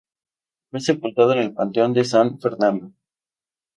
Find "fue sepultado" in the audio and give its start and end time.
0.71-1.33